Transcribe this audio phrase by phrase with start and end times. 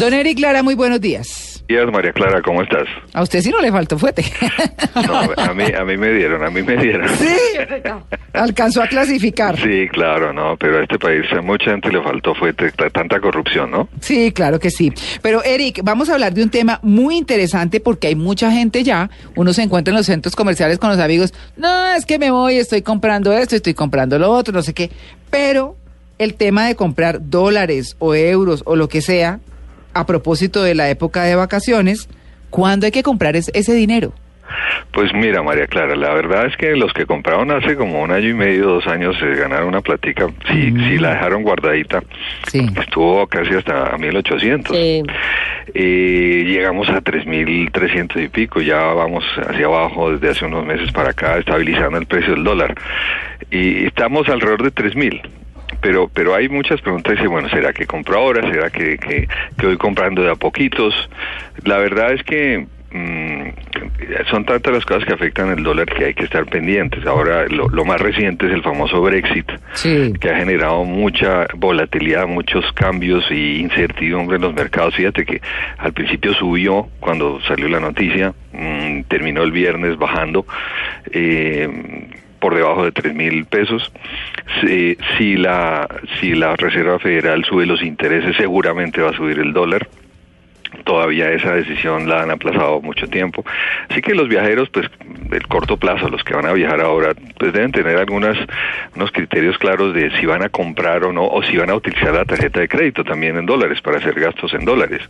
[0.00, 1.62] Don Eric Lara, muy buenos días.
[1.68, 2.84] días, María Clara, ¿cómo estás?
[3.12, 4.24] A usted sí no le faltó fuete.
[5.06, 7.08] No, a mí, a mí me dieron, a mí me dieron.
[7.16, 7.28] Sí,
[8.32, 9.56] alcanzó a clasificar.
[9.56, 13.20] Sí, claro, no, pero a este país a mucha gente le faltó fuete, t- tanta
[13.20, 13.88] corrupción, ¿no?
[14.00, 14.92] Sí, claro que sí.
[15.22, 19.10] Pero Eric, vamos a hablar de un tema muy interesante porque hay mucha gente ya,
[19.36, 22.56] uno se encuentra en los centros comerciales con los amigos, no, es que me voy,
[22.56, 24.90] estoy comprando esto, estoy comprando lo otro, no sé qué.
[25.30, 25.76] Pero
[26.18, 29.38] el tema de comprar dólares o euros o lo que sea,
[29.94, 32.08] a propósito de la época de vacaciones,
[32.50, 34.12] ¿cuándo hay que comprar es- ese dinero?
[34.92, 38.30] Pues mira, María Clara, la verdad es que los que compraron hace como un año
[38.30, 42.02] y medio, dos años, se ganaron una platica, si, si la dejaron guardadita,
[42.48, 42.66] Sí.
[42.80, 44.76] estuvo casi hasta 1800.
[44.76, 45.02] Sí.
[45.72, 51.10] Y llegamos a 3.300 y pico, ya vamos hacia abajo desde hace unos meses para
[51.10, 52.74] acá, estabilizando el precio del dólar.
[53.52, 55.20] Y estamos alrededor de 3.000.
[55.80, 58.42] Pero, pero hay muchas preguntas, dice, bueno, ¿será que compro ahora?
[58.50, 59.28] ¿Será que, que,
[59.58, 60.94] que voy comprando de a poquitos?
[61.64, 63.48] La verdad es que mm,
[64.30, 67.06] son tantas las cosas que afectan el dólar que hay que estar pendientes.
[67.06, 70.12] Ahora, lo, lo más reciente es el famoso Brexit, Sí.
[70.20, 74.94] que ha generado mucha volatilidad, muchos cambios y incertidumbre en los mercados.
[74.96, 75.40] Fíjate que
[75.78, 80.44] al principio subió cuando salió la noticia, mm, terminó el viernes bajando
[81.12, 81.68] eh,
[82.40, 83.92] por debajo de tres mil pesos.
[84.60, 85.88] Si, la
[86.18, 89.86] si la Reserva Federal sube los intereses, seguramente va a subir el dólar
[90.84, 93.44] todavía esa decisión la han aplazado mucho tiempo.
[93.88, 94.88] Así que los viajeros, pues,
[95.28, 98.36] del corto plazo, los que van a viajar ahora, pues deben tener algunas,
[98.94, 102.14] unos criterios claros de si van a comprar o no, o si van a utilizar
[102.14, 105.02] la tarjeta de crédito también en dólares, para hacer gastos en dólares.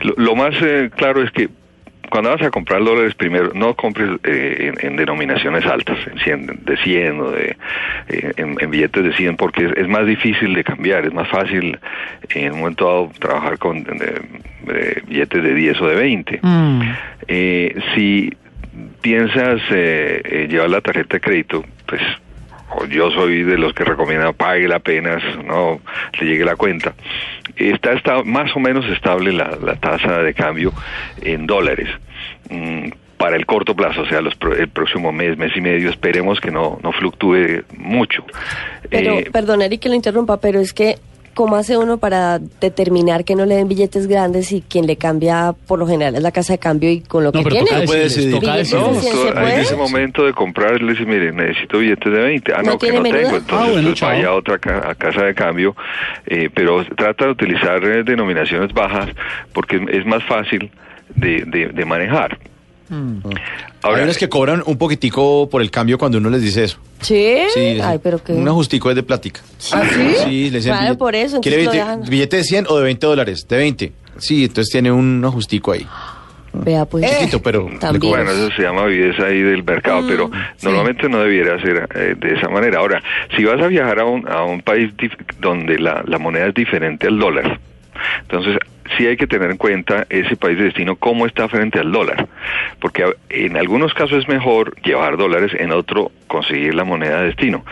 [0.00, 1.48] Lo, lo más eh, claro es que
[2.10, 6.64] cuando vas a comprar dólares, primero, no compres eh, en, en denominaciones altas, en 100,
[6.64, 7.56] de 100 o de,
[8.08, 11.28] eh, en, en billetes de 100, porque es, es más difícil de cambiar, es más
[11.28, 11.78] fácil
[12.30, 13.84] en un momento dado trabajar con eh,
[14.68, 16.40] eh, billetes de 10 o de 20.
[16.42, 16.80] Mm.
[17.28, 18.32] Eh, si
[19.00, 22.02] piensas eh, eh, llevar la tarjeta de crédito, pues
[22.88, 25.80] yo soy de los que recomienda pague apenas no
[26.20, 26.94] le llegue la cuenta.
[27.56, 30.72] Está, está más o menos estable la, la tasa de cambio
[31.22, 31.88] en dólares.
[32.50, 36.38] Mm, para el corto plazo, o sea, los, el próximo mes, mes y medio, esperemos
[36.38, 38.24] que no, no fluctúe mucho.
[38.90, 40.96] Pero, Eh, perdón, Eric, que lo interrumpa, pero es que,
[41.36, 45.54] ¿cómo hace uno para determinar que no le den billetes grandes y quien le cambia,
[45.68, 47.66] por lo general, es la casa de cambio y con lo No, que pero en
[49.60, 52.52] ese momento de comprar, le dice, mire, necesito billetes de 20.
[52.54, 53.20] Ah, ¿No no, que no menudo?
[53.22, 53.36] tengo.
[53.36, 55.76] Entonces, Ah, bueno, pues, vaya a otra ca- a casa de cambio.
[56.26, 59.10] eh, pero trata de utilizar eh, denominaciones bajas
[59.52, 60.70] porque es más fácil
[61.14, 62.38] de, de, de manejar.
[62.90, 66.78] Hay unos que cobran un poquitico por el cambio cuando uno les dice eso.
[67.00, 67.36] ¿Sí?
[67.54, 68.32] Sí, Ay, pero qué...
[68.32, 69.40] Un ajustico es de plática.
[69.72, 70.14] ¿Ah, sí?
[70.24, 73.06] Sí, le dicen Claro, billete- por eso, ¿Quiere billete, billete de 100 o de 20
[73.06, 73.46] dólares?
[73.48, 73.92] De 20.
[74.18, 75.86] Sí, entonces tiene un ajustico ahí.
[76.54, 77.04] Vea, pues...
[77.18, 77.68] Chiquito, pero...
[77.78, 78.10] También.
[78.10, 80.30] Bueno, eso se llama viveza ahí del mercado, Mm, pero
[80.62, 82.78] normalmente no debiera ser eh, de esa manera.
[82.78, 83.02] Ahora,
[83.36, 86.54] si vas a viajar a un, a un país dif- donde la, la moneda es
[86.54, 87.60] diferente al dólar,
[88.22, 88.58] entonces
[88.96, 92.28] sí hay que tener en cuenta ese país de destino cómo está frente al dólar,
[92.80, 97.64] porque en algunos casos es mejor llevar dólares, en otro conseguir la moneda de destino.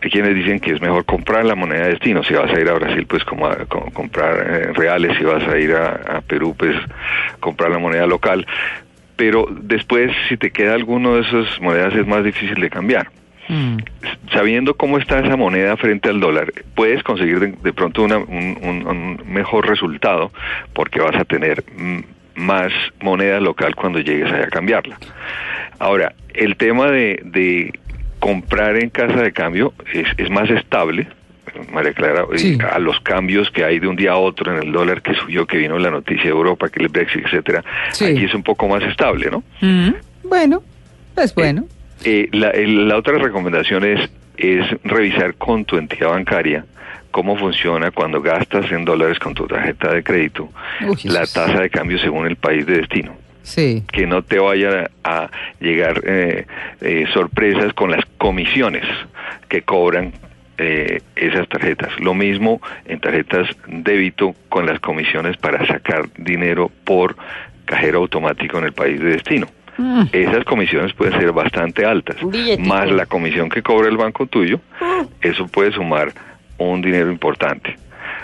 [0.00, 2.68] Hay quienes dicen que es mejor comprar la moneda de destino, si vas a ir
[2.68, 3.48] a Brasil pues como
[3.92, 6.76] comprar eh, reales, si vas a ir a, a Perú pues
[7.40, 8.46] comprar la moneda local,
[9.16, 13.08] pero después si te queda alguno de esas monedas es más difícil de cambiar
[13.48, 13.78] Mm.
[14.32, 18.58] sabiendo cómo está esa moneda frente al dólar, puedes conseguir de, de pronto una- un,
[18.62, 20.30] un- un mejor resultado
[20.72, 21.64] porque vas a tener
[22.36, 24.98] más moneda local cuando llegues allá a cambiarla.
[25.78, 27.72] Ahora, el tema de, de
[28.18, 31.08] comprar en casa de cambio es, es más estable.
[31.72, 32.58] María Clara, eh, Sí.
[32.72, 35.46] a los cambios que hay de un día a otro en el dólar que subió,
[35.46, 38.04] que vino la noticia de Europa, que el Brexit, etcétera, Sí.
[38.04, 39.42] aquí es un poco más estable, ¿no?
[39.60, 39.94] Mm.
[40.28, 40.62] Bueno,
[41.14, 41.62] pues bueno.
[41.62, 41.74] Eh,
[42.32, 46.64] la, el- la otra recomendación es, es revisar con tu entidad bancaria
[47.10, 50.48] cómo funciona cuando gastas en dólares con tu tarjeta de crédito
[50.86, 53.16] Uy, la tasa de cambio según el país de destino.
[53.42, 53.82] Sí.
[53.90, 55.28] Que no te vaya a
[55.60, 56.46] llegar eh,
[56.80, 58.84] eh, sorpresas con las comisiones
[59.48, 60.12] que cobran
[60.58, 61.88] eh, esas tarjetas.
[62.00, 67.16] Lo mismo en tarjetas débito con las comisiones para sacar dinero por
[67.64, 69.48] cajero automático en el país de destino.
[69.80, 70.08] Mm.
[70.12, 72.68] Esas comisiones pueden ser bastante altas, billetico.
[72.68, 74.60] más la comisión que cobra el banco tuyo,
[75.22, 76.12] eso puede sumar
[76.58, 77.76] un dinero importante.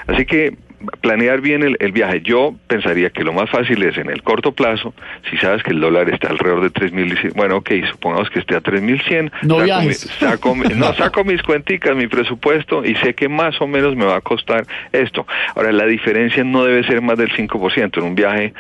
[0.07, 0.55] Así que
[1.01, 2.21] planear bien el, el viaje.
[2.23, 4.95] Yo pensaría que lo más fácil es en el corto plazo,
[5.31, 8.61] si sabes que el dólar está alrededor de 3.100, bueno, ok, supongamos que esté a
[8.63, 9.31] 3.100.
[9.43, 10.07] No saco viajes.
[10.07, 14.05] mi- saco, no, saco mis cuenticas, mi presupuesto y sé que más o menos me
[14.05, 15.27] va a costar esto.
[15.55, 17.99] Ahora, la diferencia no debe ser más del 5%.
[17.99, 18.53] En un viaje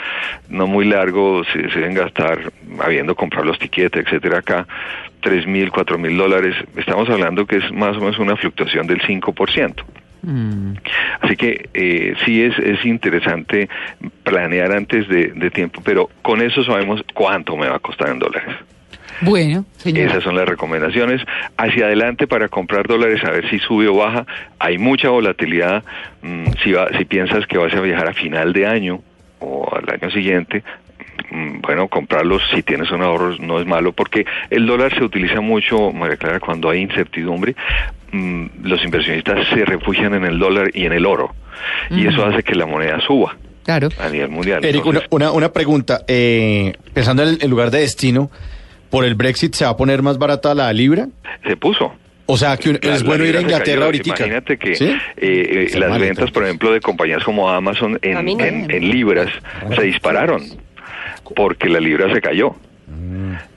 [0.49, 4.67] no muy largo se, se deben gastar, habiendo comprado los tiquetes, etcétera, acá,
[5.21, 6.55] tres mil, cuatro mil dólares.
[6.77, 9.75] Estamos hablando que es más o menos una fluctuación del 5%.
[11.21, 13.69] Así que eh, sí es, es interesante
[14.25, 18.19] planear antes de, de tiempo, pero con eso sabemos cuánto me va a costar en
[18.19, 18.55] dólares.
[19.23, 20.09] Bueno, señor.
[20.09, 21.23] Esas son las recomendaciones.
[21.57, 24.27] Hacia adelante para comprar dólares, a ver si sube o baja.
[24.59, 25.85] Hay mucha volatilidad.
[26.23, 29.01] Mm, si, va- si piensas que vas a viajar a final de año
[29.39, 30.63] o al año siguiente,
[31.31, 35.41] mm, bueno, comprarlos si tienes un ahorro no es malo porque el dólar se utiliza
[35.41, 37.55] mucho, María Clara, cuando hay incertidumbre.
[38.17, 41.35] Mm, los inversionistas se refugian en el dólar y en el oro.
[41.91, 43.89] Y eso hace que la moneda suba Claro.
[43.99, 44.65] a nivel mundial.
[44.65, 46.03] Eric, una, Entonces, una, una pregunta.
[46.07, 48.31] Eh, pensando en el, lugar de destino,
[48.91, 51.09] ¿por el Brexit se va a poner más barata la libra?
[51.47, 51.93] se puso.
[52.29, 54.09] O sea, que un- La- es bueno ir a Inglaterra ahorita.
[54.09, 54.85] Imagínate que ¿Sí?
[55.17, 59.29] eh, eh, las mal, ventas, por ejemplo, de compañías como Amazon en libras
[59.77, 60.43] se dispararon
[61.35, 62.55] porque la libra se cayó.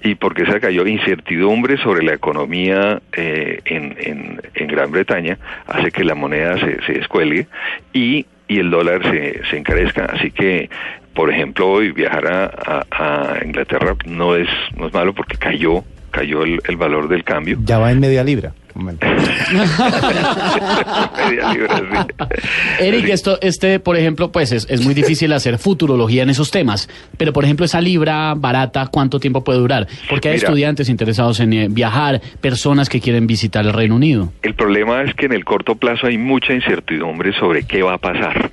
[0.04, 5.38] Y porque se cayó incertidumbre sobre la economía eh, en, en, en Gran Bretaña
[5.68, 7.48] hace que la moneda se, se descuelgue
[7.94, 10.06] y, y el dólar se, se encarezca.
[10.06, 10.70] Así que,
[11.14, 14.48] por ejemplo, hoy viajar a, a- a Inglaterra no es,
[14.78, 17.58] no es malo porque cayó, cayó el, el valor del cambio.
[17.64, 18.54] Ya va en media libra.
[22.80, 26.90] Eric, esto, este, por ejemplo, pues es, es muy difícil hacer futurología en esos temas,
[27.18, 29.88] pero por ejemplo, esa libra barata, ¿cuánto tiempo puede durar?
[30.10, 30.48] Porque hay Mira.
[30.48, 34.32] estudiantes interesados en eh, viajar, personas que quieren visitar el Reino Unido.
[34.42, 37.98] El problema es que en el corto plazo hay mucha incertidumbre sobre qué va a
[37.98, 38.52] pasar.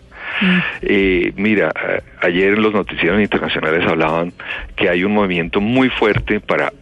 [0.82, 1.72] Eh, mira,
[2.20, 4.32] ayer en los noticieros internacionales hablaban
[4.76, 6.72] que hay un movimiento muy fuerte para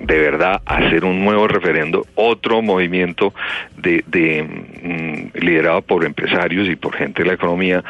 [0.00, 3.32] de verdad hacer un nuevo referendo, otro movimiento
[3.76, 7.84] de, de, mm, liderado por empresarios y por gente de la economía,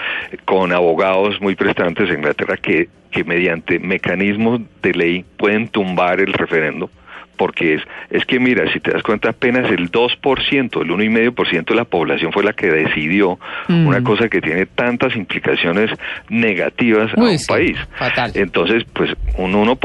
[0.44, 6.32] con abogados muy prestantes en Inglaterra que, que mediante mecanismos de ley pueden tumbar el
[6.32, 6.90] referendo
[7.36, 11.74] porque es, es que mira, si te das cuenta, apenas el 2%, el 1,5% de
[11.74, 13.38] la población fue la que decidió
[13.68, 13.86] Mm.
[13.86, 15.90] una cosa que tiene tantas implicaciones
[16.28, 17.78] negativas a un sí, país.
[17.96, 18.30] fatal.
[18.34, 19.76] Entonces, pues un 1%,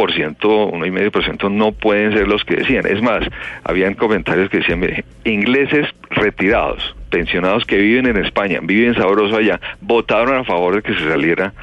[0.71, 2.85] 1,5% no pueden ser los que decían.
[2.87, 3.23] Es más,
[3.63, 9.59] habían comentarios que decían, mire, ingleses retirados, pensionados que viven en España, viven sabroso allá,
[9.81, 11.53] votaron a favor de que se saliera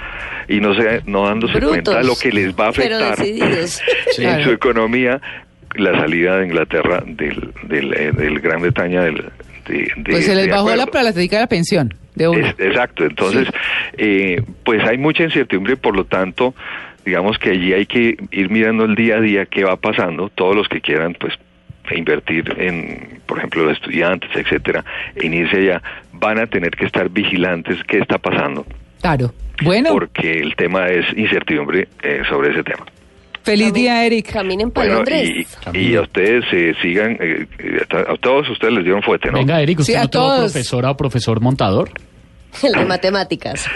[0.49, 3.17] y no se, no dándose Brutos, cuenta de lo que les va a pero afectar
[3.19, 3.81] decididos.
[4.19, 4.45] en Claro.
[4.45, 5.21] su economía
[5.77, 9.25] la salida de Inglaterra del, del, eh, del Gran Bretaña del,
[9.67, 12.47] de, de- Pues se les bajó la platica de la pensión de uno.
[12.47, 13.49] Es- exacto, entonces,
[13.97, 16.55] eh, pues hay mucha incertidumbre, por lo tanto,
[17.05, 20.55] digamos que allí hay que ir mirando el día a día qué va pasando, todos
[20.57, 21.35] los que quieran, pues,
[21.95, 24.85] invertir en, por ejemplo, los estudiantes, etcétera,
[25.17, 25.83] en irse allá,
[26.13, 28.67] van a tener que estar vigilantes qué está pasando,
[29.01, 29.33] Claro.
[29.63, 32.85] Bueno, porque el tema es incertidumbre eh, sobre ese tema.
[33.51, 34.33] Feliz día, Eric.
[34.33, 35.47] Caminen para Bueno, Londres.
[35.75, 39.39] y, y a ustedes se sigan, eh, eh, a todos ustedes les dieron fuerte, ¿no?
[39.39, 40.53] Venga, Eric, ¿usted Sí, a no tuvo todos.
[40.53, 41.91] profesora o profesor montador?
[42.63, 43.67] El de matemáticas.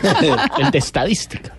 [0.58, 1.52] El de estadística.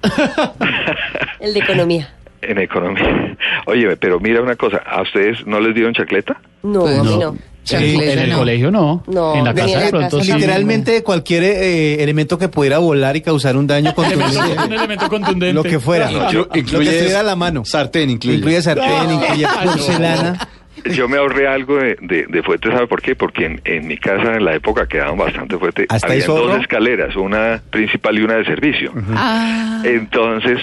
[1.40, 2.10] El de economía.
[2.42, 3.38] En economía.
[3.68, 6.40] Oye, pero mira una cosa, ¿a ustedes no les dieron chacleta?
[6.64, 7.38] No, Pues a mí no.
[7.64, 8.38] Chancleta, en el no.
[8.40, 9.04] colegio no.
[9.08, 10.34] No, en la casa de pronto casa sí.
[10.34, 14.76] Literalmente cualquier eh, elemento que pudiera volar y causar un daño Un contundente.
[14.76, 15.54] elemento contundente.
[15.54, 16.10] lo que fuera.
[16.12, 17.64] No, lo, lo que estuviera a la mano.
[17.66, 18.38] Sartén incluye.
[18.38, 19.72] Incluye sartén, incluye no.
[19.72, 20.48] porcelana.
[20.92, 23.16] Yo me ahorré algo de, de, de fuete, ¿sabe por qué?
[23.16, 25.86] Porque en, en mi casa en la época quedaban bastante fuerte.
[25.88, 28.92] ¿Hasta Había dos escaleras, una principal y una de servicio.
[29.16, 30.60] Ah, Entonces,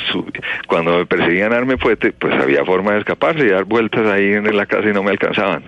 [0.67, 4.55] cuando me perseguían darme fuete, pues había forma de escaparse y dar vueltas ahí en
[4.55, 5.63] la casa y no me alcanzaban.